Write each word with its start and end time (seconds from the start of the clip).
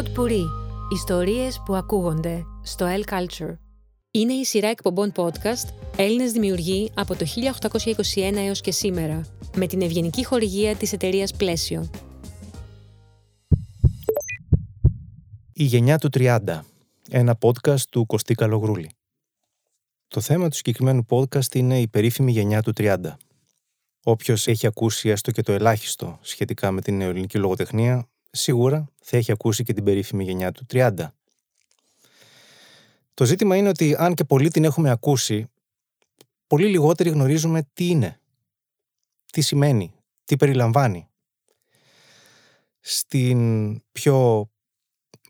Pod 0.00 0.18
Puri. 0.18 0.44
Ιστορίες 0.92 1.62
που 1.64 1.74
ακούγονται 1.74 2.44
στο 2.62 2.86
El 2.86 3.12
Culture. 3.12 3.56
Είναι 4.10 4.32
η 4.32 4.44
σειρά 4.44 4.68
εκπομπών 4.68 5.12
podcast 5.16 5.68
Έλληνες 5.96 6.32
δημιουργοί 6.32 6.90
από 6.94 7.16
το 7.16 7.26
1821 8.14 8.32
έως 8.34 8.60
και 8.60 8.70
σήμερα, 8.70 9.24
με 9.56 9.66
την 9.66 9.82
ευγενική 9.82 10.24
χορηγία 10.24 10.76
της 10.76 10.92
εταιρείας 10.92 11.32
Πλαίσιο. 11.36 11.90
Η 15.52 15.64
γενιά 15.64 15.98
του 15.98 16.08
30. 16.12 16.38
Ένα 17.10 17.38
podcast 17.40 17.80
του 17.90 18.06
Κωστή 18.06 18.34
Καλογρούλη. 18.34 18.90
Το 20.08 20.20
θέμα 20.20 20.48
του 20.48 20.56
συγκεκριμένου 20.56 21.06
podcast 21.08 21.54
είναι 21.54 21.80
η 21.80 21.88
περίφημη 21.88 22.32
γενιά 22.32 22.62
του 22.62 22.72
30. 22.76 22.96
Όποιος 24.02 24.46
έχει 24.46 24.66
ακούσει 24.66 25.08
έστω 25.08 25.30
και 25.30 25.42
το 25.42 25.52
ελάχιστο 25.52 26.18
σχετικά 26.20 26.70
με 26.70 26.80
την 26.80 26.96
νεοελληνική 26.96 27.38
λογοτεχνία, 27.38 28.08
σίγουρα 28.30 28.88
θα 29.00 29.16
έχει 29.16 29.32
ακούσει 29.32 29.62
και 29.62 29.72
την 29.72 29.84
περίφημη 29.84 30.24
γενιά 30.24 30.52
του 30.52 30.66
30. 30.70 31.06
Το 33.14 33.24
ζήτημα 33.24 33.56
είναι 33.56 33.68
ότι 33.68 33.94
αν 33.98 34.14
και 34.14 34.24
πολλοί 34.24 34.50
την 34.50 34.64
έχουμε 34.64 34.90
ακούσει, 34.90 35.46
πολύ 36.46 36.66
λιγότεροι 36.66 37.10
γνωρίζουμε 37.10 37.68
τι 37.72 37.86
είναι, 37.86 38.20
τι 39.32 39.40
σημαίνει, 39.40 39.94
τι 40.24 40.36
περιλαμβάνει. 40.36 41.08
Στην 42.80 43.80
πιο 43.92 44.48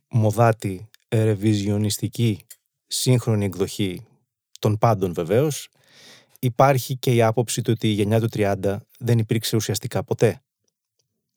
μοδάτη, 0.09 0.89
ερεβιζιονιστική, 1.09 2.47
σύγχρονη 2.87 3.45
εκδοχή 3.45 4.07
των 4.59 4.79
πάντων 4.79 5.13
βεβαίως, 5.13 5.69
υπάρχει 6.39 6.97
και 6.97 7.15
η 7.15 7.23
άποψη 7.23 7.63
του 7.63 7.73
ότι 7.75 7.89
η 7.89 7.93
γενιά 7.93 8.21
του 8.21 8.29
30 8.33 8.77
δεν 8.99 9.19
υπήρξε 9.19 9.57
ουσιαστικά 9.57 10.05
ποτέ. 10.05 10.43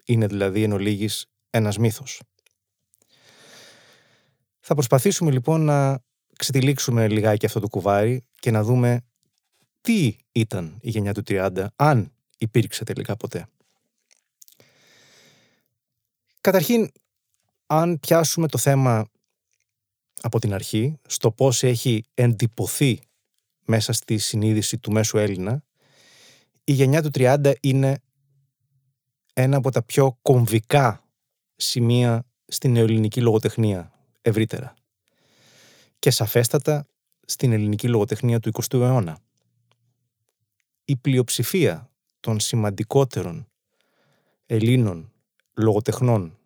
Είναι 0.05 0.27
δηλαδή 0.27 0.63
εν 0.63 0.71
ολίγης 0.71 1.25
ένας 1.53 1.77
μύθος. 1.77 2.21
Θα 4.59 4.73
προσπαθήσουμε 4.73 5.31
λοιπόν 5.31 5.61
να 5.61 5.99
ξετυλίξουμε 6.37 7.07
λιγάκι 7.07 7.45
αυτό 7.45 7.59
το 7.59 7.67
κουβάρι 7.67 8.25
και 8.39 8.51
να 8.51 8.63
δούμε 8.63 9.01
τι 9.81 10.15
ήταν 10.31 10.77
η 10.81 10.89
γενιά 10.89 11.13
του 11.13 11.21
30, 11.27 11.65
αν 11.75 12.11
υπήρξε 12.37 12.83
τελικά 12.83 13.15
ποτέ. 13.15 13.47
Καταρχήν, 16.41 16.91
αν 17.65 17.99
πιάσουμε 17.99 18.47
το 18.47 18.57
θέμα 18.57 19.09
από 20.21 20.39
την 20.39 20.53
αρχή, 20.53 20.99
στο 21.07 21.31
πώς 21.31 21.63
έχει 21.63 22.03
εντυπωθεί 22.13 22.99
μέσα 23.65 23.93
στη 23.93 24.17
συνείδηση 24.17 24.77
του 24.77 24.91
μέσου 24.91 25.17
Έλληνα, 25.17 25.63
η 26.63 26.71
γενιά 26.71 27.01
του 27.01 27.09
30 27.13 27.53
είναι 27.61 27.99
ένα 29.33 29.57
από 29.57 29.71
τα 29.71 29.83
πιο 29.83 30.17
κομβικά 30.21 31.02
σημεία 31.55 32.25
στην 32.47 32.71
νεοελληνική 32.71 33.21
λογοτεχνία 33.21 33.91
ευρύτερα 34.21 34.73
και 35.99 36.11
σαφέστατα 36.11 36.87
στην 37.25 37.51
ελληνική 37.51 37.87
λογοτεχνία 37.87 38.39
του 38.39 38.51
20ου 38.53 38.79
αιώνα. 38.79 39.19
Η 40.85 40.95
πλειοψηφία 40.95 41.91
των 42.19 42.39
σημαντικότερων 42.39 43.47
Ελλήνων 44.45 45.11
λογοτεχνών, 45.53 46.37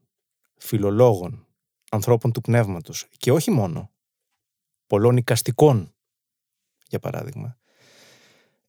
φιλολόγων, 0.57 1.47
ανθρώπων 1.91 2.31
του 2.31 2.41
πνεύματος 2.41 3.07
και 3.17 3.31
όχι 3.31 3.51
μόνο, 3.51 3.91
πολλών 4.87 5.17
οικαστικών 5.17 5.93
για 6.87 6.99
παράδειγμα, 6.99 7.57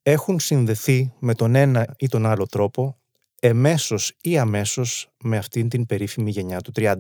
έχουν 0.03 0.41
συνδεθεί 0.41 1.13
με 1.19 1.35
τον 1.35 1.55
ένα 1.55 1.95
ή 1.99 2.09
τον 2.09 2.27
άλλο 2.27 2.47
τρόπο 2.47 2.98
εμέσως 3.41 4.13
ή 4.21 4.39
αμέσως 4.39 5.09
με 5.19 5.37
αυτήν 5.37 5.69
την 5.69 5.87
περίφημη 5.87 6.31
γενιά 6.31 6.61
του 6.61 6.73
30. 6.75 6.97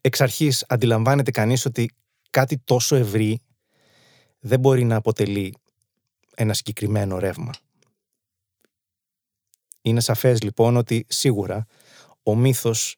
Εξ 0.00 0.20
αρχής 0.20 0.64
αντιλαμβάνεται 0.68 1.30
κανείς 1.30 1.64
ότι 1.64 1.90
κάτι 2.30 2.58
τόσο 2.58 2.96
ευρύ 2.96 3.40
δεν 4.38 4.60
μπορεί 4.60 4.84
να 4.84 4.96
αποτελεί 4.96 5.54
ένα 6.34 6.54
συγκεκριμένο 6.54 7.18
ρεύμα. 7.18 7.52
Είναι 9.82 10.00
σαφές 10.00 10.42
λοιπόν 10.42 10.76
ότι 10.76 11.04
σίγουρα 11.08 11.66
ο 12.22 12.36
μύθος 12.36 12.96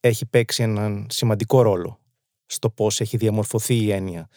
έχει 0.00 0.26
παίξει 0.26 0.62
έναν 0.62 1.06
σημαντικό 1.10 1.62
ρόλο 1.62 2.00
στο 2.46 2.70
πώς 2.70 3.00
έχει 3.00 3.16
διαμορφωθεί 3.16 3.74
η 3.74 3.92
έννοια 3.92 4.28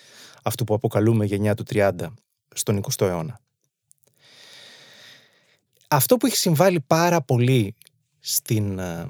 αυτού 0.43 0.63
που 0.63 0.73
αποκαλούμε 0.73 1.25
γενιά 1.25 1.55
του 1.55 1.63
30 1.69 1.91
στον 2.53 2.83
20ο 2.83 3.07
αιώνα. 3.07 3.42
Αυτό 5.93 6.17
που 6.17 6.25
έχει 6.25 6.35
συμβάλει 6.35 6.79
πάρα 6.79 7.21
πολύ 7.21 7.75
στην 8.19 8.79
ε, 8.79 9.07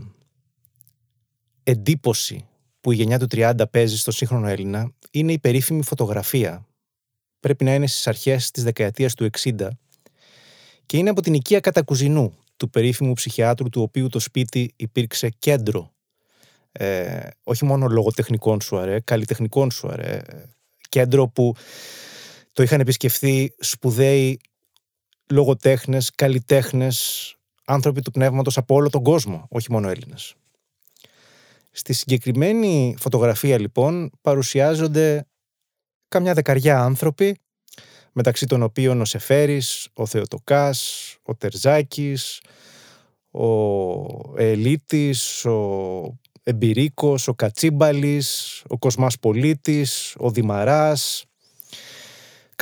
εντύπωση 1.63 2.45
που 2.81 2.91
η 2.91 2.95
γενιά 2.95 3.19
του 3.19 3.27
30 3.31 3.53
παίζει 3.71 3.97
στο 3.97 4.11
σύγχρονο 4.11 4.47
Έλληνα 4.47 4.91
είναι 5.11 5.31
η 5.31 5.39
περίφημη 5.39 5.83
φωτογραφία. 5.83 6.67
Πρέπει 7.39 7.63
να 7.63 7.73
είναι 7.73 7.87
στις 7.87 8.07
αρχές 8.07 8.51
της 8.51 8.63
δεκαετίας 8.63 9.13
του 9.13 9.29
60 9.39 9.67
και 10.85 10.97
είναι 10.97 11.09
από 11.09 11.21
την 11.21 11.33
οικία 11.33 11.59
Κατακουζινού, 11.59 12.33
του 12.57 12.69
περίφημου 12.69 13.13
ψυχιάτρου 13.13 13.69
του 13.69 13.81
οποίου 13.81 14.07
το 14.09 14.19
σπίτι 14.19 14.73
υπήρξε 14.75 15.29
κέντρο 15.29 15.93
ε, 16.71 17.27
όχι 17.43 17.65
μόνο 17.65 17.87
λογοτεχνικών 17.87 18.61
σου 18.61 18.77
αρέ, 18.77 18.99
καλλιτεχνικών 18.99 19.71
σου 19.71 19.87
αρέ, 19.87 20.21
κέντρο 20.89 21.27
που 21.27 21.55
το 22.53 22.63
είχαν 22.63 22.79
επισκεφθεί 22.79 23.53
σπουδαίοι 23.59 24.39
λογοτέχνες, 25.29 26.11
καλλιτέχνες, 26.15 27.35
άνθρωποι 27.65 28.01
του 28.01 28.11
πνεύματος 28.11 28.57
από 28.57 28.75
όλο 28.75 28.89
τον 28.89 29.03
κόσμο, 29.03 29.47
όχι 29.49 29.71
μόνο 29.71 29.89
Έλληνες. 29.89 30.35
Στη 31.71 31.93
συγκεκριμένη 31.93 32.95
φωτογραφία 32.99 33.59
λοιπόν 33.59 34.11
παρουσιάζονται 34.21 35.27
καμιά 36.07 36.33
δεκαριά 36.33 36.81
άνθρωποι 36.81 37.37
μεταξύ 38.11 38.45
των 38.45 38.63
οποίων 38.63 39.01
ο 39.01 39.05
Σεφέρης, 39.05 39.87
ο 39.93 40.05
Θεοτοκάς, 40.05 41.17
ο 41.23 41.35
Τερζάκης, 41.35 42.41
ο 43.31 44.41
Ελίτης, 44.41 45.45
ο 45.45 46.19
Εμπειρίκος, 46.43 47.27
ο 47.27 47.33
Κατσίμπαλης, 47.33 48.61
ο 48.67 48.77
Κοσμάς 48.77 49.19
Πολίτης, 49.19 50.15
ο 50.17 50.31
Δημαράς. 50.31 51.25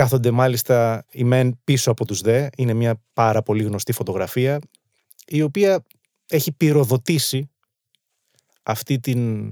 Κάθονται 0.02 0.32
μάλιστα 0.32 1.06
οι 1.12 1.24
μεν 1.24 1.60
πίσω 1.64 1.92
από 1.92 2.06
τους 2.06 2.22
δε. 2.22 2.48
Είναι 2.58 2.74
μια 2.74 3.02
πάρα 3.14 3.42
πολύ 3.42 3.64
γνωστή 3.64 3.92
φωτογραφία 3.92 4.60
η 5.26 5.42
οποία 5.42 5.84
έχει 6.28 6.52
πυροδοτήσει 6.52 7.50
αυτή 8.64 9.00
την 9.00 9.50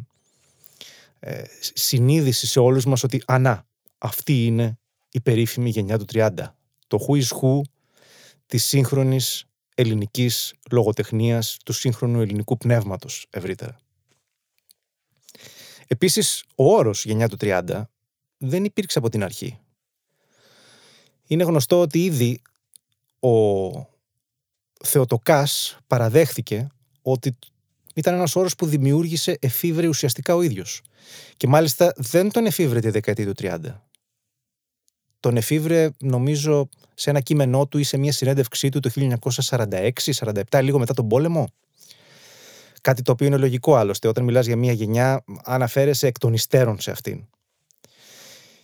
ε, 1.19 1.43
συνείδηση 1.73 2.47
σε 2.47 2.59
όλους 2.59 2.85
μας 2.85 3.03
ότι 3.03 3.23
ανά, 3.25 3.67
αυτή 3.97 4.45
είναι 4.45 4.79
η 5.11 5.21
περίφημη 5.21 5.69
γενιά 5.69 5.97
του 5.97 6.05
30. 6.13 6.29
Το 6.87 7.05
who 7.07 7.21
is 7.21 7.39
who 7.41 7.61
της 8.45 8.63
σύγχρονης 8.63 9.45
ελληνικής 9.75 10.53
λογοτεχνίας, 10.71 11.57
του 11.66 11.73
σύγχρονου 11.73 12.21
ελληνικού 12.21 12.57
πνεύματος 12.57 13.25
ευρύτερα. 13.29 13.77
Επίσης, 15.87 16.43
ο 16.55 16.73
όρος 16.73 17.05
γενιά 17.05 17.29
του 17.29 17.37
30 17.39 17.81
δεν 18.37 18.63
υπήρξε 18.63 18.97
από 18.97 19.09
την 19.09 19.23
αρχή. 19.23 19.59
Είναι 21.31 21.44
γνωστό 21.44 21.79
ότι 21.79 22.03
ήδη 22.03 22.41
ο 23.19 23.29
Θεοτοκάς 24.84 25.78
παραδέχθηκε 25.88 26.67
ότι 27.01 27.38
ήταν 27.95 28.13
ένας 28.13 28.35
όρος 28.35 28.56
που 28.56 28.66
δημιούργησε 28.66 29.38
εφήβρε 29.41 29.88
ουσιαστικά 29.88 30.35
ο 30.35 30.41
ίδιος. 30.41 30.81
Και 31.38 31.47
μάλιστα 31.47 31.94
δεν 31.95 32.31
τον 32.31 32.45
εφήβρε 32.45 32.79
τη 32.79 32.90
δεκαετία 32.90 33.25
του 33.25 33.34
30. 33.40 33.57
Τον 35.19 35.38
εφήβρε 35.38 35.90
νομίζω 35.99 36.70
σε 36.93 37.09
ένα 37.09 37.20
κείμενό 37.20 37.67
του 37.67 37.78
ή 37.78 37.84
σε 37.84 37.97
μια 37.97 38.11
συνέντευξή 38.11 38.70
του 38.70 38.79
το 38.79 38.90
1946-47 39.49 40.61
λίγο 40.61 40.79
μετά 40.79 40.93
τον 40.93 41.08
πόλεμο. 41.08 41.47
Κάτι 42.81 43.02
το 43.02 43.11
οποίο 43.11 43.28
είναι 43.28 43.37
λογικό 43.37 43.76
άλλωστε. 43.76 44.08
Όταν 44.08 44.23
μιλάς 44.23 44.46
για 44.46 44.55
μια 44.55 44.72
γενιά, 44.72 45.23
αναφέρεσαι 45.43 46.08
εκ 46.08 46.17
των 46.17 46.34
υστέρων 46.34 46.79
σε 46.79 46.91
αυτήν. 46.91 47.28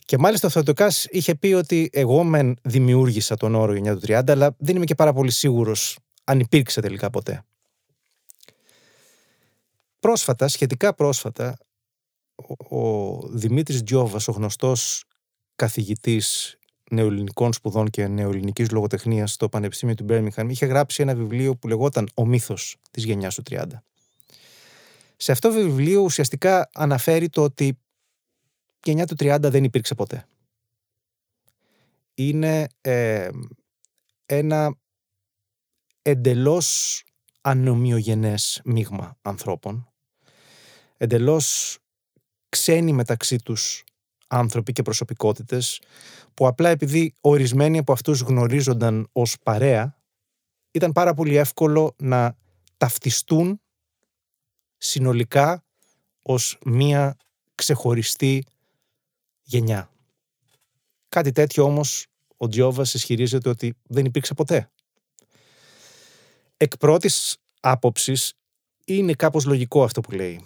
Και 0.06 0.18
μάλιστα 0.18 0.48
ο 0.48 0.50
Θεοτοκάς 0.50 1.06
είχε 1.10 1.36
πει 1.36 1.54
ότι 1.54 1.90
εγώ 1.94 2.24
μεν 2.24 2.58
δημιούργησα 2.62 3.36
τον 3.36 3.56
όρο 3.56 3.74
γενιά 3.74 3.96
του 3.96 4.02
30, 4.08 4.22
αλλά 4.28 4.56
δεν 4.58 4.76
είμαι 4.76 4.86
και 4.86 4.96
πάρα 4.96 5.14
πολύ 5.14 5.32
σίγουρος 5.32 5.98
αν 6.24 6.40
υπήρξε 6.40 6.82
τελικά 6.82 7.10
ποτέ. 7.10 7.44
Πρόσφατα, 10.00 10.48
σχετικά 10.48 10.94
πρόσφατα, 10.94 11.58
ο 12.70 13.20
Δημήτρης 13.28 13.84
Τζιόβας, 13.84 14.28
ο 14.28 14.32
γνωστός 14.32 15.04
καθηγητής 15.56 16.58
νεοελληνικών 16.92 17.54
σπουδών 17.54 17.90
και 17.90 18.08
νεοελληνικής 18.08 18.72
λογοτεχνίας 18.72 19.32
στο 19.32 19.50
Πανεπιστήμιο 19.50 19.96
του 19.96 20.04
Μπέρμιχαμ, 20.04 20.50
είχε 20.50 20.66
γράψει 20.66 21.02
ένα 21.02 21.16
βιβλίο 21.16 21.56
που 21.56 21.68
λεγόταν 21.68 22.10
«Ο 22.16 22.26
μύθος 22.26 22.76
της 22.92 23.04
γενιάς 23.04 23.36
του 23.36 23.44
30». 23.50 23.64
Σε 25.18 25.32
αυτό 25.32 25.50
το 25.50 25.56
βιβλίο 25.56 26.02
ουσιαστικά 26.02 26.70
αναφέρει 26.74 27.30
το 27.30 27.44
ότι 27.44 27.66
η 27.66 27.78
γενιά 28.86 29.06
του 29.06 29.16
30 29.20 29.38
δεν 29.42 29.64
υπήρξε 29.64 29.96
ποτέ. 29.96 30.28
Είναι 32.14 32.68
ε, 32.82 33.30
ένα 34.26 34.76
εντελώς 36.02 37.04
ανομοιογενές 37.42 38.62
μείγμα 38.64 39.18
ανθρώπων 39.22 39.90
εντελώς 40.98 41.78
ξένοι 42.50 42.94
μεταξύ 42.94 43.36
τους 43.36 43.84
άνθρωποι 44.28 44.72
και 44.72 44.82
προσωπικότητες 44.82 45.82
που 46.34 46.48
απλά 46.48 46.70
επειδή 46.70 47.14
ορισμένοι 47.22 47.78
από 47.78 47.92
αυτούς 47.92 48.20
γνωρίζονταν 48.20 49.08
ως 49.12 49.38
παρέα 49.44 50.00
ήταν 50.72 50.92
πάρα 50.92 51.14
πολύ 51.14 51.36
εύκολο 51.36 51.96
να 51.98 52.38
ταυτιστούν 52.78 53.62
συνολικά 54.78 55.64
ως 56.22 56.58
μία 56.66 57.18
ξεχωριστή 57.56 58.44
γενιά. 59.46 59.90
Κάτι 61.10 61.32
τέτοιο 61.32 61.64
όμως 61.64 62.08
ο 62.38 62.48
Τζιόβας 62.48 62.94
ισχυρίζεται 62.94 63.50
ότι 63.50 63.74
δεν 63.84 64.06
υπήρξε 64.06 64.34
ποτέ. 64.34 64.70
Εκ 66.58 66.78
πρώτης 66.78 67.38
άποψης 67.60 68.34
είναι 68.86 69.14
κάπως 69.14 69.46
λογικό 69.46 69.84
αυτό 69.84 70.02
που 70.02 70.12
λέει. 70.12 70.46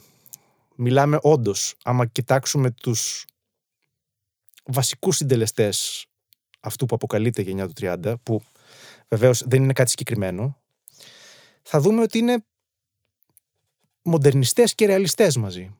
Μιλάμε 0.75 1.19
όντως, 1.22 1.75
άμα 1.84 2.06
κοιτάξουμε 2.06 2.72
τους 2.72 3.25
βασικούς 4.63 5.16
συντελεστές 5.16 6.06
αυτού 6.60 6.86
που 6.86 6.95
αποκαλείται 6.95 7.42
η 7.42 7.44
γενιά 7.44 7.68
του 7.68 7.74
30, 7.80 8.13
που 8.24 8.44
βεβαίως 9.07 9.44
δεν 9.48 9.63
είναι 9.63 9.74
κάτι 9.74 9.90
συγκεκριμένο, 9.90 10.62
θα 11.62 11.80
δούμε 11.80 12.02
ότι 12.02 12.18
είναι 12.18 12.45
μοντερνιστές 14.02 14.75
και 14.75 14.86
ρεαλιστές 14.86 15.38
μαζί. 15.38 15.75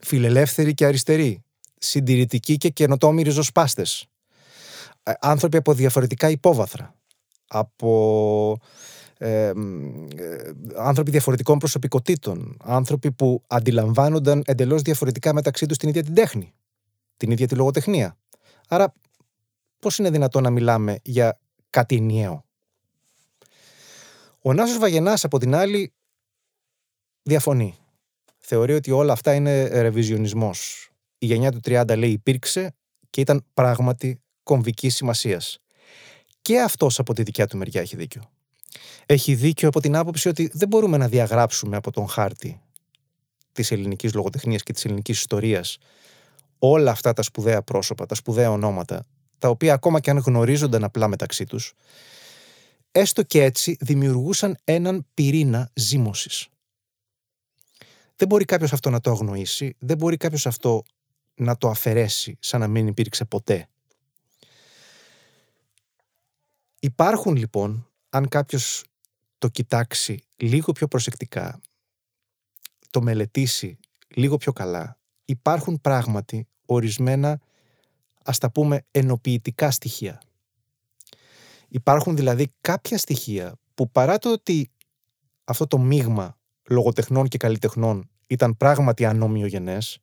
Φιλελεύθεροι 0.00 0.74
και 0.74 0.86
αριστεροί. 0.86 1.43
Συντηρητικοί 1.84 2.56
και 2.56 2.68
καινοτόμοι 2.68 3.22
ριζοσπάστες. 3.22 4.06
Ε, 5.02 5.12
άνθρωποι 5.20 5.56
από 5.56 5.72
διαφορετικά 5.72 6.30
υπόβαθρα. 6.30 6.94
Από 7.48 8.58
ε, 9.18 9.52
άνθρωποι 10.76 11.10
διαφορετικών 11.10 11.58
προσωπικότητων. 11.58 12.56
Άνθρωποι 12.64 13.12
που 13.12 13.42
αντιλαμβάνονταν 13.46 14.42
εντελώς 14.46 14.82
διαφορετικά 14.82 15.34
μεταξύ 15.34 15.66
τους 15.66 15.76
την 15.76 15.88
ίδια 15.88 16.02
την 16.02 16.14
τέχνη. 16.14 16.54
Την 17.16 17.30
ίδια 17.30 17.46
τη 17.46 17.54
λογοτεχνία. 17.54 18.16
Άρα 18.68 18.92
πώς 19.78 19.98
είναι 19.98 20.10
δυνατόν 20.10 20.42
να 20.42 20.50
μιλάμε 20.50 20.98
για 21.02 21.38
κάτι 21.70 21.96
ενιαίο; 21.96 22.44
Ο 24.42 24.52
Νάσος 24.52 24.78
Βαγενάς 24.78 25.24
από 25.24 25.38
την 25.38 25.54
άλλη 25.54 25.92
διαφωνεί. 27.22 27.78
Θεωρεί 28.38 28.74
ότι 28.74 28.90
όλα 28.90 29.12
αυτά 29.12 29.34
είναι 29.34 29.80
ρεβιζιονισμός. 29.80 30.88
Η 31.24 31.26
γενιά 31.26 31.52
του 31.52 31.60
30 31.64 31.94
λέει 31.96 32.10
υπήρξε 32.10 32.74
και 33.10 33.20
ήταν 33.20 33.44
πράγματι 33.54 34.20
κομβική 34.42 34.88
σημασίας. 34.88 35.58
Και 36.42 36.60
αυτός 36.60 36.98
από 36.98 37.14
τη 37.14 37.22
δικιά 37.22 37.46
του 37.46 37.56
μεριά 37.56 37.80
έχει 37.80 37.96
δίκιο. 37.96 38.30
Έχει 39.06 39.34
δίκιο 39.34 39.68
από 39.68 39.80
την 39.80 39.96
άποψη 39.96 40.28
ότι 40.28 40.50
δεν 40.52 40.68
μπορούμε 40.68 40.96
να 40.96 41.08
διαγράψουμε 41.08 41.76
από 41.76 41.90
τον 41.90 42.08
χάρτη 42.08 42.60
της 43.52 43.70
ελληνικής 43.70 44.14
λογοτεχνίας 44.14 44.62
και 44.62 44.72
της 44.72 44.84
ελληνικής 44.84 45.18
ιστορίας 45.18 45.78
όλα 46.58 46.90
αυτά 46.90 47.12
τα 47.12 47.22
σπουδαία 47.22 47.62
πρόσωπα, 47.62 48.06
τα 48.06 48.14
σπουδαία 48.14 48.50
ονόματα, 48.50 49.06
τα 49.38 49.48
οποία 49.48 49.74
ακόμα 49.74 50.00
και 50.00 50.10
αν 50.10 50.18
γνωρίζονταν 50.18 50.84
απλά 50.84 51.08
μεταξύ 51.08 51.44
τους, 51.44 51.74
έστω 52.92 53.22
και 53.22 53.42
έτσι 53.42 53.76
δημιουργούσαν 53.80 54.56
έναν 54.64 55.06
πυρήνα 55.14 55.70
ζήμωσης. 55.74 56.48
Δεν 58.16 58.28
μπορεί 58.28 58.44
κάποιος 58.44 58.72
αυτό 58.72 58.90
να 58.90 59.00
το 59.00 59.10
αγνοήσει, 59.10 59.76
δεν 59.78 59.96
μπορεί 59.96 60.16
κάποιος 60.16 60.46
αυτό 60.46 60.82
να 61.34 61.56
το 61.56 61.68
αφαιρέσει 61.68 62.36
σαν 62.40 62.60
να 62.60 62.68
μην 62.68 62.86
υπήρξε 62.86 63.24
ποτέ. 63.24 63.68
Υπάρχουν 66.80 67.36
λοιπόν, 67.36 67.88
αν 68.08 68.28
κάποιος 68.28 68.84
το 69.38 69.48
κοιτάξει 69.48 70.18
λίγο 70.36 70.72
πιο 70.72 70.88
προσεκτικά, 70.88 71.60
το 72.90 73.02
μελετήσει 73.02 73.78
λίγο 74.08 74.36
πιο 74.36 74.52
καλά, 74.52 74.98
υπάρχουν 75.24 75.80
πράγματι 75.80 76.46
ορισμένα, 76.66 77.40
ας 78.24 78.38
τα 78.38 78.50
πούμε, 78.50 78.86
ενοποιητικά 78.90 79.70
στοιχεία. 79.70 80.22
Υπάρχουν 81.68 82.16
δηλαδή 82.16 82.52
κάποια 82.60 82.98
στοιχεία 82.98 83.58
που 83.74 83.90
παρά 83.90 84.18
το 84.18 84.32
ότι 84.32 84.70
αυτό 85.44 85.66
το 85.66 85.78
μείγμα 85.78 86.38
λογοτεχνών 86.68 87.28
και 87.28 87.36
καλλιτεχνών 87.36 88.10
ήταν 88.26 88.56
πράγματι 88.56 89.04
ανομοιογενές, 89.04 89.98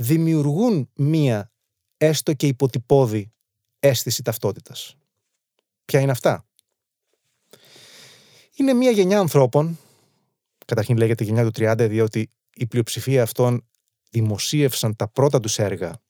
δημιουργούν 0.00 0.90
μία 0.94 1.52
έστω 1.96 2.32
και 2.32 2.46
υποτυπώδη 2.46 3.32
αίσθηση 3.78 4.22
ταυτότητας. 4.22 4.96
Ποια 5.84 6.00
είναι 6.00 6.10
αυτά; 6.10 6.46
Είναι 8.56 8.72
μία 8.72 8.90
γενιά 8.90 9.18
ανθρώπων, 9.18 9.78
καταρχήν 10.66 10.96
λέγεται 10.96 11.24
γενιά 11.24 11.44
του 11.44 11.50
30, 11.50 11.86
διότι 11.88 12.30
η 12.54 12.66
πλειοψηφία 12.66 13.22
αυτών 13.22 13.68
δημοσίευσαν 14.10 14.96
τα 14.96 15.08
πρώτα 15.08 15.40
τους 15.40 15.58
έργα 15.58 16.00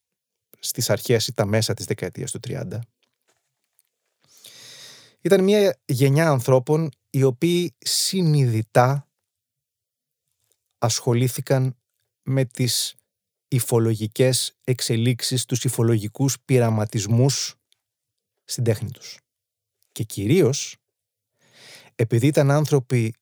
στις 0.59 0.91
αρχές 0.91 1.27
ή 1.27 1.33
τα 1.33 1.47
μέσα 1.47 1.75
της 1.75 1.85
δεκαετίας 1.85 2.31
του 2.31 2.41
30. 2.49 2.79
Ήταν 5.21 5.45
μια 5.45 5.79
γενιά 5.85 6.31
ανθρώπων 6.31 6.91
οι 7.11 7.23
οποίοι 7.23 7.75
συνειδητά 7.79 9.09
ασχολήθηκαν 10.79 11.77
με 12.23 12.45
τις 12.45 12.95
υφολογικές 13.53 14.59
εξελίξεις, 14.65 15.45
τους 15.45 15.65
υφολογικούς 15.65 16.41
πειραματισμούς 16.45 17.55
στην 18.45 18.65
τέχνη 18.65 18.91
τους. 18.91 19.19
Και 19.93 20.03
κυρίως 20.03 20.77
επειδή 21.95 22.27
ήταν 22.27 22.51
άνθρωποι 22.51 23.15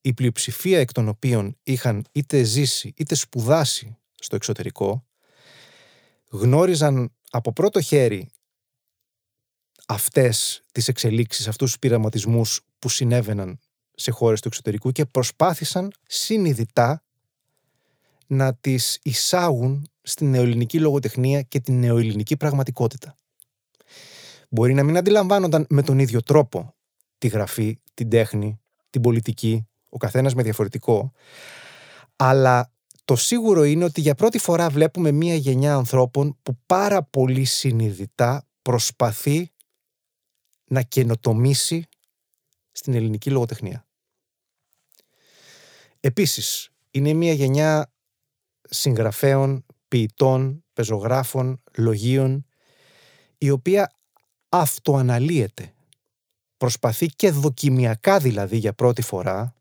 η 0.00 0.14
πλειοψηφία 0.14 0.78
εκ 0.78 0.92
των 0.92 1.08
οποίων 1.08 1.58
είχαν 1.62 2.04
είτε 2.12 2.42
ζήσει 2.42 2.92
είτε 2.96 3.14
σπουδάσει 3.14 3.96
στο 4.14 4.36
εξωτερικό, 4.36 5.06
γνώριζαν 6.30 7.12
από 7.30 7.52
πρώτο 7.52 7.80
χέρι 7.80 8.30
αυτές 9.86 10.64
τις 10.72 10.88
εξελίξεις, 10.88 11.48
αυτούς 11.48 11.68
τους 11.68 11.78
πειραματισμούς 11.78 12.60
που 12.78 12.88
συνέβαιναν 12.88 13.58
σε 13.94 14.10
χώρες 14.10 14.40
του 14.40 14.48
εξωτερικού 14.48 14.92
και 14.92 15.04
προσπάθησαν 15.04 15.92
συνειδητά 16.06 17.04
να 18.32 18.54
τις 18.54 18.98
εισάγουν 19.02 19.90
στην 20.02 20.30
νεοελληνική 20.30 20.80
λογοτεχνία 20.80 21.42
και 21.42 21.60
την 21.60 21.78
νεοελληνική 21.78 22.36
πραγματικότητα. 22.36 23.16
Μπορεί 24.48 24.74
να 24.74 24.82
μην 24.82 24.96
αντιλαμβάνονταν 24.96 25.66
με 25.68 25.82
τον 25.82 25.98
ίδιο 25.98 26.22
τρόπο 26.22 26.74
τη 27.18 27.28
γραφή, 27.28 27.78
την 27.94 28.08
τέχνη, 28.08 28.60
την 28.90 29.00
πολιτική, 29.00 29.68
ο 29.88 29.96
καθένας 29.96 30.34
με 30.34 30.42
διαφορετικό, 30.42 31.12
αλλά 32.16 32.72
το 33.04 33.16
σίγουρο 33.16 33.64
είναι 33.64 33.84
ότι 33.84 34.00
για 34.00 34.14
πρώτη 34.14 34.38
φορά 34.38 34.70
βλέπουμε 34.70 35.10
μία 35.10 35.34
γενιά 35.34 35.74
ανθρώπων 35.74 36.38
που 36.42 36.58
πάρα 36.66 37.02
πολύ 37.02 37.44
συνειδητά 37.44 38.46
προσπαθεί 38.62 39.50
να 40.64 40.82
καινοτομήσει 40.82 41.86
στην 42.72 42.94
ελληνική 42.94 43.30
λογοτεχνία. 43.30 43.86
Επίσης, 46.00 46.70
είναι 46.90 47.12
μία 47.12 47.32
γενιά 47.32 47.91
συγγραφέων, 48.68 49.64
ποιητών, 49.88 50.64
πεζογράφων, 50.72 51.62
λογίων, 51.76 52.46
η 53.38 53.50
οποία 53.50 53.92
αυτοαναλύεται. 54.48 55.74
Προσπαθεί 56.56 57.06
και 57.06 57.30
δοκιμιακά 57.30 58.18
δηλαδή 58.18 58.56
για 58.56 58.72
πρώτη 58.72 59.02
φορά 59.02 59.54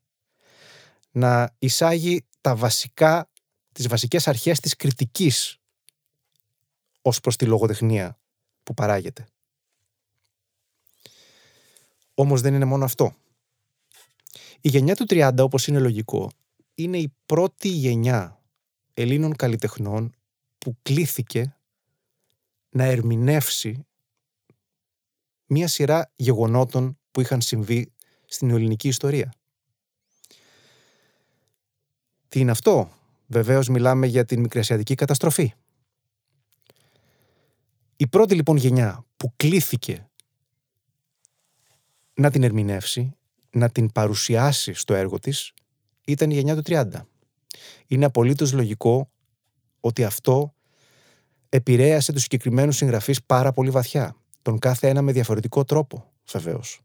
να 1.12 1.56
εισάγει 1.60 2.26
τα 2.42 2.56
βασικά, 2.56 3.30
τις 3.72 3.88
βασικές 3.88 4.28
αρχές 4.28 4.60
της 4.60 4.76
κριτικής 4.76 5.58
ως 7.02 7.20
προς 7.20 7.36
τη 7.36 7.46
λογοτεχνία 7.46 8.20
που 8.64 8.74
παράγεται. 8.74 9.28
Όμως 12.14 12.42
δεν 12.42 12.54
είναι 12.54 12.66
μόνο 12.66 12.86
αυτό. 12.86 13.16
Η 14.62 14.70
γενιά 14.70 14.96
του 14.96 15.06
30, 15.10 15.32
όπως 15.40 15.68
είναι 15.68 15.80
λογικό, 15.80 16.32
είναι 16.76 16.98
η 16.98 17.14
πρώτη 17.26 17.68
γενιά 17.68 18.41
Ελλήνων 19.02 19.36
καλλιτεχνών 19.36 20.16
που 20.58 20.78
κλήθηκε 20.82 21.56
να 22.70 22.84
ερμηνεύσει 22.84 23.86
μία 25.46 25.68
σειρά 25.68 26.12
γεγονότων 26.16 27.00
που 27.12 27.22
είχαν 27.22 27.42
συμβεί 27.42 27.92
στην 28.26 28.50
ελληνική 28.50 28.88
ιστορία. 28.88 29.34
Τι 32.30 32.40
είναι 32.40 32.52
αυτό; 32.52 32.92
Βεβαίως 33.32 33.68
μιλάμε 33.68 34.08
για 34.08 34.26
την 34.26 34.40
μικρασιατική 34.40 34.96
καταστροφή. 34.96 35.54
Η 37.96 38.08
πρώτη 38.08 38.36
λοιπόν 38.36 38.58
γενιά 38.58 39.06
που 39.18 39.34
κλήθηκε 39.36 40.10
να 42.14 42.32
την 42.32 42.44
ερμηνεύσει, 42.44 43.16
να 43.50 43.70
την 43.70 43.92
παρουσιάσει 43.92 44.74
στο 44.74 44.94
έργο 44.94 45.20
της, 45.20 45.54
ήταν 46.06 46.30
η 46.30 46.34
γενιά 46.34 46.56
του 46.56 46.62
30. 46.66 47.02
Είναι 47.88 48.06
απολύτως 48.06 48.52
λογικό 48.52 49.12
ότι 49.80 50.04
αυτό 50.04 50.54
επηρέασε 51.50 52.12
τους 52.14 52.22
συγκεκριμένους 52.22 52.76
συγγραφείς 52.76 53.24
πάρα 53.24 53.52
πολύ 53.52 53.70
βαθιά. 53.70 54.16
Τον 54.42 54.60
κάθε 54.60 54.88
ένα 54.88 55.02
με 55.02 55.12
διαφορετικό 55.12 55.64
τρόπο, 55.64 56.12
βεβαίως. 56.32 56.82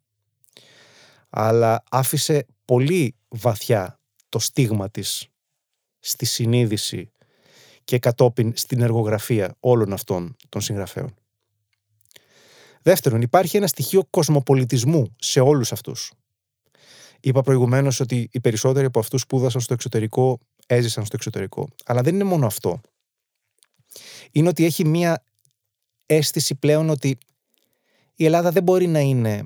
Αλλά 1.30 1.82
άφησε 1.90 2.46
πολύ 2.64 3.16
βαθιά 3.28 4.00
το 4.28 4.38
στίγμα 4.38 4.90
της 4.90 5.28
στη 5.98 6.24
συνείδηση 6.24 7.10
και 7.84 7.98
κατόπιν 7.98 8.52
στην 8.56 8.80
εργογραφία 8.80 9.56
όλων 9.60 9.92
αυτών 9.92 10.36
των 10.48 10.60
συγγραφέων. 10.60 11.14
Δεύτερον, 12.82 13.20
υπάρχει 13.20 13.56
ένα 13.56 13.66
στοιχείο 13.66 14.04
κοσμοπολιτισμού 14.10 15.14
σε 15.18 15.40
όλους 15.40 15.72
αυτούς. 15.72 16.12
Είπα 17.20 17.42
προηγουμένως 17.42 18.00
ότι 18.00 18.28
οι 18.32 18.40
περισσότεροι 18.40 18.86
από 18.86 18.98
αυτούς 18.98 19.20
σπούδασαν 19.20 19.60
στο 19.60 19.74
εξωτερικό, 19.74 20.38
έζησαν 20.66 21.04
στο 21.04 21.16
εξωτερικό. 21.16 21.68
Αλλά 21.84 22.02
δεν 22.02 22.14
είναι 22.14 22.24
μόνο 22.24 22.46
αυτό. 22.46 22.80
Είναι 24.30 24.48
ότι 24.48 24.64
έχει 24.64 24.84
μία 24.84 25.24
αίσθηση 26.06 26.54
πλέον 26.54 26.90
ότι 26.90 27.18
η 28.14 28.24
Ελλάδα 28.24 28.50
δεν 28.52 28.62
μπορεί 28.62 28.86
να 28.86 29.00
είναι 29.00 29.42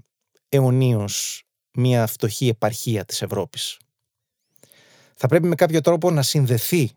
αιωνίως 0.48 1.44
μία 1.72 2.06
φτωχή 2.06 2.48
επαρχία 2.48 3.04
της 3.04 3.22
Ευρώπης. 3.22 3.78
Θα 5.14 5.28
πρέπει 5.28 5.46
με 5.46 5.54
κάποιο 5.54 5.80
τρόπο 5.80 6.10
να 6.10 6.22
συνδεθεί 6.22 6.90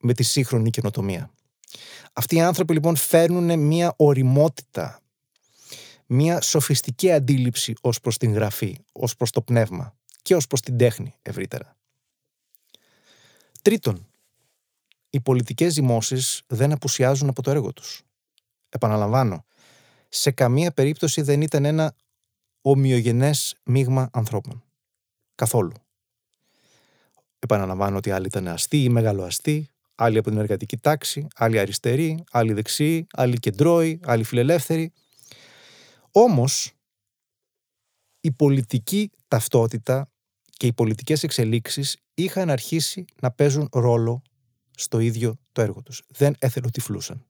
με 0.00 0.14
τη 0.14 0.22
σύγχρονη 0.22 0.70
καινοτομία. 0.70 1.30
Αυτοί 2.12 2.36
οι 2.36 2.40
άνθρωποι 2.40 2.72
λοιπόν 2.72 2.96
φέρνουν 2.96 3.58
μία 3.58 3.94
οριμότητα, 3.96 5.00
μία 6.06 6.40
σοφιστική 6.40 7.12
αντίληψη 7.12 7.74
ως 7.80 8.00
προς 8.00 8.16
την 8.18 8.32
γραφή, 8.32 8.78
ως 8.92 9.16
προς 9.16 9.30
το 9.30 9.42
πνεύμα 9.42 9.96
και 10.22 10.34
ως 10.34 10.46
προς 10.46 10.60
την 10.60 10.76
τέχνη 10.76 11.14
ευρύτερα. 11.22 11.77
Τρίτον, 13.68 14.06
οι 15.10 15.20
πολιτικές 15.20 15.72
ζυμώσεις 15.72 16.42
δεν 16.46 16.72
απουσιάζουν 16.72 17.28
από 17.28 17.42
το 17.42 17.50
έργο 17.50 17.72
τους. 17.72 18.02
Επαναλαμβάνω, 18.68 19.44
σε 20.08 20.30
καμία 20.30 20.72
περίπτωση 20.72 21.22
δεν 21.22 21.40
ήταν 21.40 21.64
ένα 21.64 21.94
ομοιογενές 22.60 23.56
μείγμα 23.64 24.10
ανθρώπων. 24.12 24.64
Καθόλου. 25.34 25.72
Επαναλαμβάνω 27.38 27.96
ότι 27.96 28.10
άλλοι 28.10 28.26
ήταν 28.26 28.48
αστεί 28.48 28.82
ή 28.82 28.88
μεγαλοαστοί, 28.88 29.68
άλλοι 29.94 30.18
από 30.18 30.30
την 30.30 30.38
εργατική 30.38 30.76
τάξη, 30.76 31.26
άλλοι 31.34 31.58
αριστεροί, 31.58 32.24
άλλοι 32.30 32.52
δεξιοί, 32.52 33.06
άλλοι 33.12 33.38
κεντρώοι, 33.38 34.00
άλλοι 34.04 34.24
φιλελεύθεροι. 34.24 34.92
Όμως, 36.12 36.72
η 38.20 38.32
πολιτική 38.32 39.10
ταυτότητα 39.28 40.08
και 40.58 40.66
οι 40.66 40.72
πολιτικές 40.72 41.22
εξελίξεις 41.22 41.96
είχαν 42.14 42.50
αρχίσει 42.50 43.04
να 43.20 43.30
παίζουν 43.30 43.68
ρόλο 43.72 44.22
στο 44.76 44.98
ίδιο 44.98 45.38
το 45.52 45.62
έργο 45.62 45.82
τους. 45.82 46.02
Δεν 46.08 46.34
εθελοτυφλούσαν. 46.38 47.24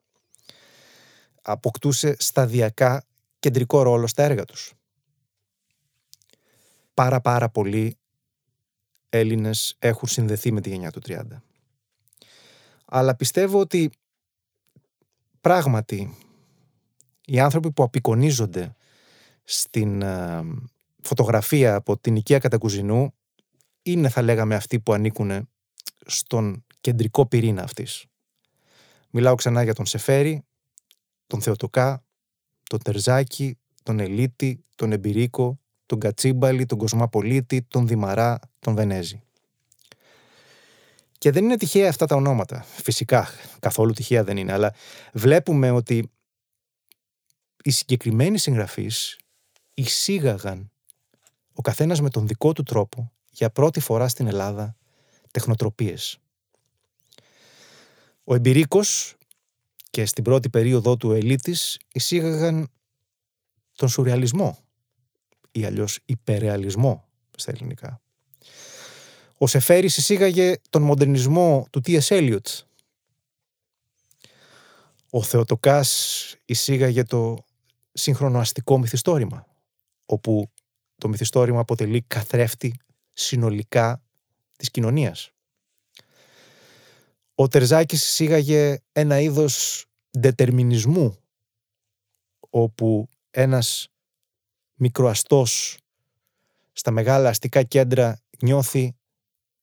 Αποκτούσε 1.42 2.16
σταδιακά 2.18 3.04
κεντρικό 3.38 3.82
ρόλο 3.82 4.06
στα 4.06 4.23
έργα 4.23 4.44
τους. 4.44 4.73
Πάρα 6.94 7.20
πάρα 7.20 7.49
πολλοί 7.49 7.99
Έλληνες 9.08 9.76
έχουν 9.78 10.08
συνδεθεί 10.08 10.52
με 10.52 10.61
τη 10.61 10.68
γενιά 10.68 10.90
του 10.90 11.00
30. 11.06 11.23
Αλλά 12.85 13.16
πιστεύω 13.16 13.61
ότι 13.61 13.90
πράγματι 15.40 16.16
οι 17.25 17.40
άνθρωποι 17.40 17.73
που 17.73 17.82
απεικονίζονται 17.82 18.75
στην 19.44 20.02
ε, 20.02 20.42
φωτογραφία 21.02 21.75
από 21.75 21.99
την 21.99 22.16
οικία 22.16 22.38
Κατακουζινού 22.38 23.12
είναι 23.92 24.09
θα 24.09 24.23
λέγαμε 24.23 24.54
αυτοί 24.54 24.80
που 24.80 24.92
ανήκουν 24.92 25.49
στον 26.07 26.64
κεντρικό 26.80 27.26
πυρήνα 27.26 27.62
αυτής. 27.62 28.07
Μιλάω 29.11 29.35
ξανά 29.35 29.62
για 29.62 29.75
τον 29.75 29.87
Σεφέρη, 29.87 30.42
τον 31.26 31.40
Θεοτοκά, 31.42 32.04
τον 32.62 32.83
Τερζάκη, 32.83 33.59
τον 33.83 34.00
Ελίτη, 34.00 34.64
τον 34.75 34.92
Εμπειρίκο, 34.92 35.61
τον 35.87 35.99
Κατσίμπαλη, 35.99 36.66
τον 36.66 36.78
Κοσμαπολίτη, 36.78 37.62
τον 37.62 37.87
Δημαρά, 37.87 38.38
τον 38.59 38.75
Βενέζη. 38.75 39.23
Και 41.18 41.30
δεν 41.30 41.45
είναι 41.45 41.57
τυχαία 41.57 41.88
αυτά 41.88 42.07
τα 42.07 42.16
ονόματα. 42.16 42.62
Φυσικά, 42.62 43.28
καθόλου 43.61 43.92
τυχαία 43.92 44.25
δεν 44.25 44.37
είναι, 44.37 44.52
αλλά 44.52 44.75
βλέπουμε 45.12 45.71
ότι 45.71 46.11
οι 47.62 47.71
συγκεκριμένοι 47.71 48.38
συγγραφείς 48.38 49.18
εισήγαγαν 49.75 50.71
ο 51.52 51.61
καθένας 51.61 52.00
με 52.00 52.11
τον 52.11 52.26
δικό 52.26 52.52
του 52.52 52.62
τρόπο 52.62 53.12
για 53.38 53.50
πρώτη 53.50 53.80
φορά 53.80 54.09
στην 54.09 54.26
Ελλάδα 54.26 54.76
τεχνοτροπίες. 55.30 56.18
Ο 58.25 58.35
Εμπειρίκος 58.35 59.16
και 59.90 60.07
στην 60.07 60.25
πρώτη 60.25 60.50
περίοδο 60.50 60.97
του 60.97 61.12
Ελίτης 61.12 61.78
εισήγαγαν 61.92 62.68
τον 63.75 63.88
σουρεαλισμό 63.88 64.59
ή 65.50 65.64
αλλιώς 65.64 65.99
υπερεαλισμό 66.04 67.09
στα 67.37 67.52
ελληνικά. 67.52 68.00
Ο 69.38 69.47
Σεφέρης 69.47 69.97
εισήγαγε 69.97 70.54
τον 70.71 70.83
μοντερνισμό 70.83 71.66
του 71.71 71.80
T.S. 71.87 72.00
Eliot. 72.00 72.62
Ο 75.11 75.23
Θεοτοκάς 75.23 76.35
εισήγαγε 76.45 77.02
το 77.02 77.37
σύγχρονο 77.92 78.38
αστικό 78.38 78.78
μυθιστόρημα, 78.78 79.47
όπου 80.07 80.50
το 80.97 81.09
μυθιστόρημα 81.09 81.61
αποτελεί 81.61 82.04
καθρέφτη 82.07 82.75
συνολικά 83.18 84.02
της 84.56 84.70
κοινωνίας. 84.70 85.30
Ο 87.34 87.48
Τερζάκης 87.48 88.08
εισήγαγε 88.08 88.78
ένα 88.92 89.20
είδος 89.20 89.87
δετερμινισμού, 90.10 91.16
όπου 92.50 93.08
ένας 93.30 93.88
μικροαστός 94.75 95.78
στα 96.72 96.90
μεγάλα 96.90 97.28
αστικά 97.28 97.62
κέντρα 97.62 98.20
νιώθει 98.42 98.96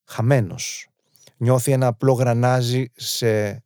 χαμένος. 0.03 0.87
Νιώθει 1.37 1.71
ένα 1.71 1.87
απλό 1.87 2.13
γρανάζι 2.13 2.91
σε 2.95 3.63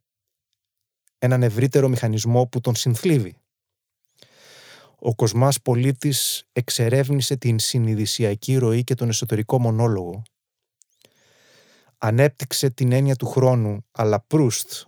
έναν 1.18 1.42
ευρύτερο 1.42 1.88
μηχανισμό 1.88 2.46
που 2.46 2.60
τον 2.60 2.74
συνθλίβει. 2.74 3.39
Ο 5.02 5.14
Κοσμάς 5.14 5.60
Πολίτης 5.62 6.44
εξερεύνησε 6.52 7.36
την 7.36 7.58
συνειδησιακή 7.58 8.56
ροή 8.56 8.84
και 8.84 8.94
τον 8.94 9.08
εσωτερικό 9.08 9.60
μονόλογο. 9.60 10.22
Ανέπτυξε 11.98 12.70
την 12.70 12.92
έννοια 12.92 13.16
του 13.16 13.26
χρόνου, 13.26 13.86
αλλά 13.90 14.20
προύστ 14.20 14.86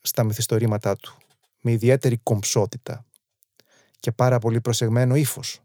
στα 0.00 0.24
μυθιστορήματά 0.24 0.96
του, 0.96 1.16
με 1.60 1.72
ιδιαίτερη 1.72 2.18
κομψότητα 2.22 3.04
και 4.00 4.12
πάρα 4.12 4.38
πολύ 4.38 4.60
προσεγμένο 4.60 5.14
ύφος. 5.14 5.60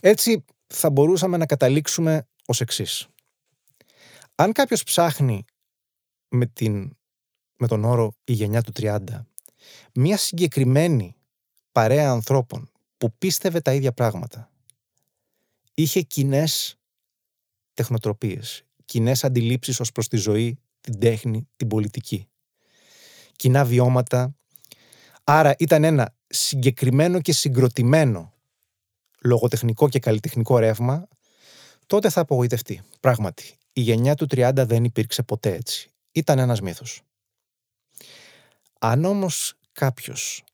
Έτσι 0.00 0.44
θα 0.66 0.90
μπορούσαμε 0.90 1.36
να 1.36 1.46
καταλήξουμε 1.46 2.28
ως 2.46 2.60
εξής. 2.60 3.08
Αν 4.34 4.52
κάποιος 4.52 4.82
ψάχνει 4.82 5.44
με, 6.28 6.46
την, 6.46 6.96
με 7.56 7.66
τον 7.66 7.84
όρο 7.84 8.12
«η 8.24 8.32
γενιά 8.32 8.62
του 8.62 8.72
30» 8.76 8.98
μια 9.94 10.16
συγκεκριμένη 10.16 11.14
παρέα 11.72 12.10
ανθρώπων 12.10 12.70
που 12.98 13.12
πίστευε 13.18 13.60
τα 13.60 13.74
ίδια 13.74 13.92
πράγματα, 13.92 14.50
είχε 15.74 16.00
κοινές 16.00 16.78
τεχνοτροπίες, 17.74 18.64
κοινές 18.84 19.24
αντιλήψεις 19.24 19.80
ως 19.80 19.92
προς 19.92 20.08
τη 20.08 20.16
ζωή, 20.16 20.58
την 20.80 20.98
τέχνη, 20.98 21.48
την 21.56 21.68
πολιτική, 21.68 22.28
κοινά 23.36 23.64
βιώματα, 23.64 24.34
άρα 25.24 25.54
ήταν 25.58 25.84
ένα 25.84 26.14
συγκεκριμένο 26.26 27.20
και 27.20 27.32
συγκροτημένο 27.32 28.34
λογοτεχνικό 29.22 29.88
και 29.88 29.98
καλλιτεχνικό 29.98 30.58
ρεύμα, 30.58 31.08
τότε 31.86 32.08
θα 32.08 32.20
απογοητευτεί. 32.20 32.82
Πράγματι, 33.00 33.54
η 33.72 33.80
γενιά 33.80 34.14
του 34.14 34.26
30 34.30 34.52
δεν 34.54 34.84
υπήρξε 34.84 35.22
ποτέ 35.22 35.54
έτσι. 35.54 35.90
Ήταν 36.12 36.38
ένας 36.38 36.60
μύθος. 36.60 37.02
Αν 38.82 39.04
όμως 39.04 39.54
κάποιος 39.72 40.44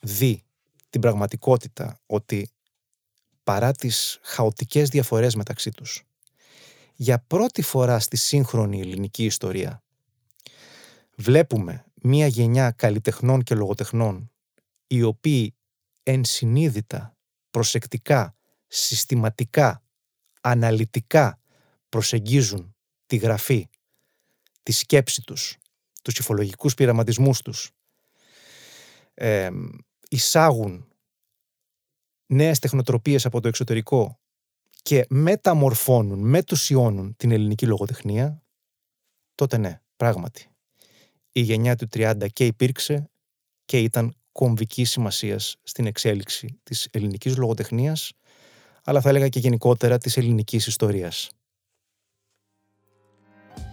δει 0.00 0.44
την 0.90 1.00
πραγματικότητα 1.00 2.00
ότι 2.06 2.50
παρά 3.44 3.72
τις 3.72 4.18
χαοτικές 4.22 4.88
διαφορές 4.88 5.34
μεταξύ 5.34 5.70
τους, 5.70 6.02
για 6.94 7.18
πρώτη 7.26 7.62
φορά 7.62 7.98
στη 7.98 8.16
σύγχρονη 8.16 8.80
ελληνική 8.80 9.24
ιστορία 9.24 9.82
βλέπουμε 11.16 11.84
μία 11.94 12.26
γενιά 12.26 12.70
καλλιτεχνών 12.70 13.42
και 13.42 13.54
λογοτεχνών 13.54 14.30
οι 14.86 15.02
οποίοι 15.02 15.54
ενσυνείδητα 16.02 17.16
προσεκτικά, 17.50 18.36
συστηματικά, 18.66 19.82
αναλυτικά 20.40 21.40
προσεγγίζουν 21.88 22.76
τη 23.06 23.16
γραφή, 23.16 23.68
τη 24.62 24.72
σκέψη 24.72 25.22
τους, 25.22 25.56
τους 26.14 26.18
υφολογικούς 26.24 26.74
πειραματισμούς 26.74 27.42
τους, 27.42 27.70
ε, 29.14 29.50
εισάγουν 30.08 30.86
νέες 32.26 32.58
τεχνοτροπίες 32.58 33.26
από 33.26 33.40
το 33.40 33.48
εξωτερικό 33.48 34.20
και 34.82 35.06
μεταμορφώνουν, 35.08 36.18
μετουσιώνουν 36.18 37.16
την 37.16 37.30
ελληνική 37.30 37.66
λογοτεχνία, 37.66 38.42
τότε 39.34 39.56
ναι, 39.56 39.80
πράγματι. 39.96 40.48
Η 41.32 41.40
γενιά 41.40 41.76
του 41.76 41.88
30 41.88 42.26
και 42.32 42.46
υπήρξε 42.46 43.10
και 43.64 43.78
ήταν 43.78 44.14
κομβική 44.32 44.84
σημασίας 44.84 45.56
στην 45.62 45.86
εξέλιξη 45.86 46.60
της 46.62 46.88
ελληνικής 46.90 47.36
λογοτεχνίας, 47.36 48.12
αλλά 48.84 49.00
θα 49.00 49.08
έλεγα 49.08 49.28
και 49.28 49.38
γενικότερα 49.38 49.98
της 49.98 50.16
ελληνικής 50.16 50.66
ιστορίας. 50.66 51.30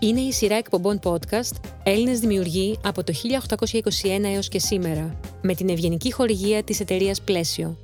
Είναι 0.06 0.20
η 0.20 0.32
σειρά 0.32 0.56
εκπομπών 0.56 1.00
podcast 1.04 1.56
Έλληνες 1.84 2.20
δημιουργοί 2.20 2.80
από 2.84 3.04
το 3.04 3.14
1821 3.14 4.24
έως 4.24 4.48
και 4.48 4.60
σήμερα, 4.60 5.20
με 5.42 5.54
την 5.54 5.70
ευγενική 5.70 6.14
χορηγία 6.14 6.64
της 6.64 6.80
εταιρείας 6.80 7.22
Πλαίσιο. 7.22 7.78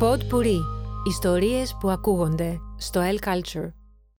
Pod 0.00 0.18
Puri. 0.18 0.58
Ιστορίες 1.08 1.76
που 1.80 1.90
ακούγονται 1.90 2.60
στο 2.78 3.00
L 3.00 3.28
Culture. 3.28 3.81